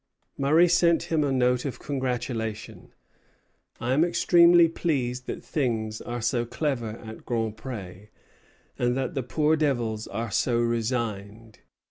[0.35, 2.91] Murray sent him a note of congratulation:
[3.79, 8.07] "I am extremely pleased that things are so clever at Grand Pré,
[8.79, 11.59] and that the poor devils are so resigned.